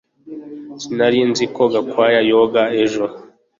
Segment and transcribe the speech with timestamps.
[0.81, 3.05] Sinari nzi ko Gakwaya yoga ejo